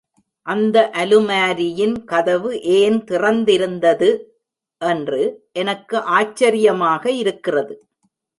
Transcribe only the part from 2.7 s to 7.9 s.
ஏன் திறந்திருந்தது? என்று எனக்கு ஆச்சரியமாக இருக்கிறது.